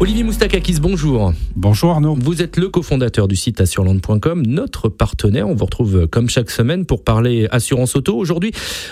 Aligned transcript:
Olivier 0.00 0.24
Moustakakis, 0.24 0.80
bonjour. 0.80 1.32
Bonjour 1.54 1.92
Arnaud. 1.92 2.16
Vous 2.20 2.42
êtes 2.42 2.58
le 2.58 2.68
cofondateur 2.68 3.26
du 3.28 3.36
site 3.36 3.60
assureland.com, 3.60 4.44
notre 4.44 4.88
partenaire. 4.88 5.48
On 5.48 5.54
vous 5.54 5.64
retrouve 5.64 5.96
euh, 5.96 6.06
comme 6.06 6.28
chaque 6.28 6.50
semaine 6.50 6.84
pour 6.84 7.04
parler 7.04 7.46
assurance 7.52 7.94
auto. 7.96 8.14
Aujourd'hui, 8.16 8.50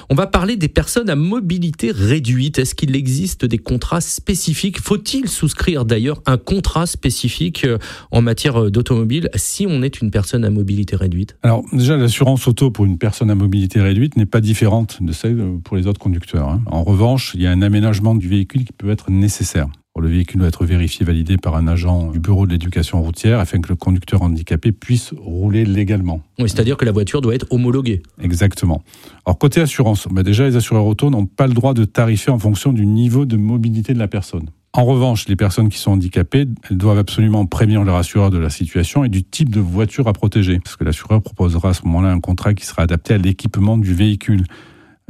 on 0.09 0.15
va 0.15 0.27
parler 0.27 0.57
des 0.57 0.69
personnes 0.69 1.11
à 1.11 1.17
mobilité 1.17 1.91
réduite. 1.91 2.59
Est-ce 2.59 2.75
qu'il 2.75 2.95
existe 2.97 3.45
des 3.45 3.59
contrats 3.59 4.01
spécifiques? 4.01 4.81
Faut-il 4.81 5.29
souscrire 5.29 5.85
d'ailleurs 5.85 6.23
un 6.25 6.39
contrat 6.39 6.87
spécifique 6.87 7.65
euh, 7.65 7.79
en 8.11 8.23
matière 8.23 8.63
euh, 8.63 8.71
d'automobile 8.71 9.29
si 9.35 9.67
on 9.69 9.83
est 9.83 10.01
une 10.01 10.11
personne 10.11 10.45
à 10.45 10.51
mobilité 10.51 10.97
réduite? 10.97 11.37
Alors 11.43 11.63
déjà, 11.73 11.97
l'assurance 11.97 12.47
auto 12.47 12.71
pour 12.71 12.87
une 12.87 12.97
personne 12.97 13.31
à 13.31 13.35
mobilité 13.35 13.81
réduite 13.81 14.17
n'est 14.17 14.25
pas 14.25 14.41
différente 14.41 14.99
de 15.03 15.13
celle 15.13 15.59
pour 15.65 15.77
les 15.77 15.89
autres 15.89 16.01
conducteurs. 16.01 16.49
hein. 16.49 16.63
En 16.67 16.85
revanche, 16.85 17.33
il 17.35 17.43
y 17.43 17.47
a 17.47 17.51
un 17.51 17.61
aménagement 17.61 18.15
du 18.15 18.29
véhicule 18.29 18.65
qui 18.65 18.73
peut 18.73 18.91
être 18.91 19.11
nécessaire. 19.11 19.67
Le 20.01 20.09
véhicule 20.09 20.41
doit 20.41 20.49
être 20.49 20.65
vérifié, 20.65 21.07
validé 21.07 21.37
par 21.37 21.55
un 21.55 21.69
agent 21.69 22.11
du 22.11 22.19
bureau 22.19 22.45
de 22.47 22.51
l'éducation 22.51 23.01
routière 23.01 23.39
afin 23.39 23.61
que 23.61 23.69
le 23.69 23.77
conducteur 23.77 24.23
handicapé 24.23 24.73
puisse 24.73 25.15
rouler 25.17 25.65
légalement. 25.65 26.23
Oui, 26.41 26.49
c'est-à-dire 26.49 26.77
que 26.77 26.85
la 26.85 26.91
voiture 26.91 27.21
doit 27.21 27.37
être 27.37 27.47
homologuée. 27.51 28.03
Exactement. 28.21 28.83
Alors 29.27 29.39
côté 29.39 29.61
assurance, 29.61 30.09
bah 30.11 30.25
déjà 30.25 30.45
les 30.45 30.57
assureurs 30.57 30.87
auto 30.87 31.09
n'ont 31.09 31.27
pas 31.27 31.47
le 31.47 31.55
droit 31.55 31.73
de 31.73 31.85
tarifer 31.85 32.33
en 32.33 32.39
fonction 32.41 32.73
du 32.73 32.85
niveau 32.85 33.27
de 33.27 33.37
mobilité 33.37 33.95
de 33.95 34.01
la 34.01 34.09
personne. 34.09 34.49
En 34.73 34.87
revanche, 34.87 35.29
les 35.29 35.37
personnes 35.37 35.69
qui 35.69 35.79
sont 35.79 35.93
handicapées, 35.93 36.47
elles 36.69 36.79
doivent 36.79 36.99
absolument 36.99 37.47
prévenir 37.47 37.85
leur 37.85 37.95
assureur 37.97 38.31
de 38.31 38.39
la 38.39 38.51
situation 38.51 39.05
et 39.05 39.09
du 39.09 39.23
type 39.23 39.51
de 39.51 39.61
voiture 39.61 40.09
à 40.09 40.15
protéger. 40.15 40.59
Parce 40.59 40.77
que 40.77 40.85
l'assureur 40.85 41.23
proposera 41.23 41.69
à 41.69 41.75
ce 41.75 41.85
moment-là 41.85 42.11
un 42.11 42.21
contrat 42.21 42.55
qui 42.55 42.65
sera 42.65 42.83
adapté 42.83 43.15
à 43.15 43.19
l'équipement 43.19 43.79
du 43.79 43.95
véhicule. 43.95 44.45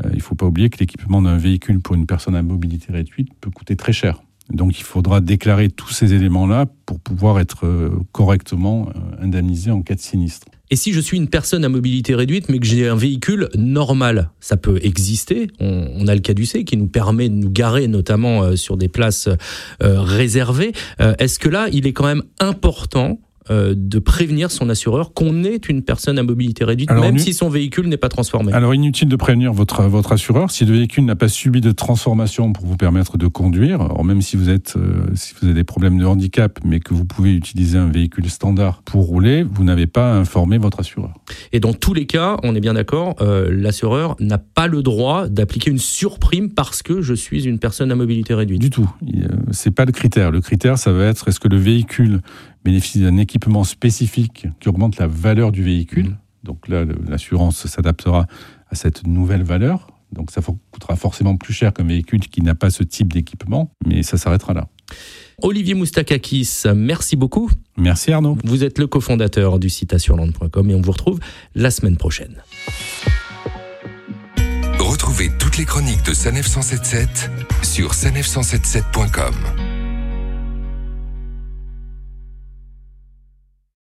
Euh, 0.05 0.09
il 0.11 0.17
ne 0.17 0.23
faut 0.23 0.35
pas 0.35 0.47
oublier 0.47 0.69
que 0.69 0.79
l'équipement 0.79 1.23
d'un 1.23 1.39
véhicule 1.39 1.81
pour 1.81 1.95
une 1.95 2.07
personne 2.07 2.35
à 2.35 2.43
mobilité 2.43 2.93
réduite 2.93 3.29
peut 3.41 3.51
coûter 3.51 3.77
très 3.77 3.93
cher. 3.93 4.21
Donc 4.53 4.79
il 4.79 4.85
faudra 4.85 5.21
déclarer 5.21 5.71
tous 5.71 5.91
ces 5.91 6.13
éléments-là 6.15 6.67
pour 6.87 7.01
pouvoir 7.01 7.41
être 7.41 7.67
euh, 7.67 7.91
correctement 8.13 8.89
euh, 8.89 9.25
indemnisé 9.25 9.71
en 9.71 9.83
cas 9.83 9.95
de 9.95 10.01
sinistre. 10.01 10.47
Et 10.71 10.77
si 10.77 10.93
je 10.93 11.01
suis 11.01 11.17
une 11.17 11.29
personne 11.29 11.65
à 11.65 11.69
mobilité 11.69 12.15
réduite, 12.15 12.49
mais 12.49 12.59
que 12.59 12.67
j'ai 12.67 12.89
un 12.89 12.95
véhicule 12.95 13.49
normal, 13.55 14.31
ça 14.41 14.57
peut 14.57 14.79
exister. 14.83 15.49
On, 15.61 16.07
a 16.07 16.15
le 16.15 16.21
cas 16.21 16.33
du 16.33 16.47
C 16.47 16.65
qui 16.65 16.77
nous 16.77 16.87
permet 16.87 17.29
de 17.29 17.35
nous 17.35 17.51
garer, 17.51 17.89
notamment 17.89 18.43
euh, 18.43 18.57
sur 18.57 18.77
des 18.77 18.89
places 18.89 19.29
réservées. 19.81 20.73
Est-ce 21.19 21.39
que 21.39 21.49
là, 21.49 21.69
il 21.73 21.87
est 21.87 21.93
quand 21.93 22.07
même 22.07 22.23
important 22.39 23.19
euh, 23.51 23.75
de 23.77 23.99
prévenir 23.99 24.51
son 24.51 24.69
assureur 24.69 25.13
qu'on 25.15 25.45
est 25.45 25.69
une 25.69 25.83
personne 25.83 26.19
à 26.19 26.23
mobilité 26.23 26.65
réduite, 26.65 26.91
Alors, 26.91 27.05
même 27.05 27.19
si 27.19 27.33
son 27.33 27.49
véhicule 27.49 27.89
n'est 27.89 27.97
pas 27.97 28.09
transformé 28.09 28.53
Alors 28.53 28.75
inutile 28.75 29.09
de 29.09 29.17
prévenir 29.17 29.53
votre, 29.53 29.83
votre 29.85 30.13
assureur 30.13 30.51
si 30.51 30.65
le 30.65 30.73
véhicule 30.75 31.05
n'a 31.05 31.17
pas 31.17 31.29
subi 31.29 31.61
de 31.61 31.73
transformation 31.73 32.53
pour 32.53 32.67
vous 32.67 32.77
permettre 32.77 33.19
de 33.19 33.27
conduire. 33.27 33.81
Alors 33.81 34.05
même 34.05 34.23
si 34.23 34.37
vous, 34.37 34.49
êtes, 34.49 34.75
euh, 34.77 35.07
si 35.15 35.35
vous 35.35 35.47
avez 35.47 35.55
des 35.55 35.65
problèmes 35.65 35.99
de 35.99 36.05
handicap, 36.05 36.59
mais 36.65 36.81
que 36.81 36.95
vous 36.95 37.05
pouvez 37.05 37.35
utiliser 37.35 37.79
un 37.79 37.89
véhicule 37.89 38.29
standard 38.31 38.83
pour 38.83 39.07
rouler, 39.07 39.43
vous 39.43 39.65
n'avez 39.65 39.87
pas 39.87 40.15
informé 40.15 40.59
votre 40.59 40.81
assureur. 40.81 41.13
Et 41.53 41.61
dans 41.61 41.73
tous 41.73 41.95
les 41.95 42.07
cas, 42.07 42.37
on 42.43 42.55
est 42.55 42.61
bien 42.61 42.75
d'accord, 42.75 43.17
euh, 43.21 43.49
l'assureur 43.51 44.17
n'a 44.21 44.39
pas 44.39 44.67
le 44.67 44.83
droit 44.83 45.29
d'appliquer 45.29 45.71
une 45.71 45.79
surprime 45.79 46.51
parce 46.51 46.83
que 46.83 47.03
je 47.03 47.15
suis 47.15 47.45
une 47.45 47.59
personne 47.59 47.91
à 47.91 47.95
mobilité 47.95 48.35
réduite. 48.35 48.61
Du 48.61 48.71
tout. 48.71 48.89
Euh, 49.03 49.27
C'est 49.51 49.71
pas 49.71 49.85
le 49.85 49.93
critère. 49.93 50.31
Le 50.31 50.41
critère, 50.41 50.79
ça 50.79 50.93
va 50.93 51.07
être 51.07 51.29
est-ce 51.29 51.41
que 51.41 51.49
le 51.49 51.57
véhicule 51.57 52.21
bénéficie 52.65 53.01
d'un 53.01 53.17
équipement 53.17 53.65
spécifique 53.65 54.47
qui 54.61 54.69
augmente 54.69 54.99
la 54.99 55.07
valeur 55.07 55.53
du 55.53 55.63
véhicule. 55.63 56.07
Mhm. 56.07 56.17
Donc 56.45 56.69
là, 56.69 56.85
l'assurance 57.07 57.67
s'adaptera 57.67 58.27
à 58.69 58.75
cette 58.75 59.07
nouvelle 59.07 59.43
valeur. 59.43 59.89
Donc 60.13 60.31
ça 60.31 60.43
coûtera 60.43 60.97
forcément 60.97 61.37
plus 61.37 61.55
cher 61.55 61.73
qu'un 61.73 61.85
véhicule 61.85 62.21
qui 62.21 62.43
n'a 62.43 62.55
pas 62.55 62.71
ce 62.71 62.83
type 62.83 63.13
d'équipement, 63.13 63.71
mais 63.87 64.03
ça 64.03 64.19
s'arrêtera 64.19 64.53
là. 64.53 64.69
Olivier 65.41 65.75
Moustakakis, 65.75 66.65
merci 66.75 67.17
beaucoup. 67.17 67.51
Merci 67.79 68.13
Arnaud. 68.13 68.37
Vous 68.45 68.63
êtes 68.63 68.79
le 68.79 68.87
cofondateur 68.87 69.59
du 69.59 69.71
site 69.71 69.95
assureland.com 69.95 70.71
et 70.71 70.75
on 70.75 70.83
vous 70.83 70.93
retrouve 70.93 71.19
la 71.55 71.71
semaine 71.71 71.97
prochaine. 71.97 72.43
Retrouvez 74.79 75.31
toutes 75.39 75.57
les 75.57 75.65
chroniques 75.65 76.05
de 76.05 76.13
Sanef 76.13 76.47
177 76.47 77.31
sur 77.63 77.93
sanef177.com. 77.93 79.72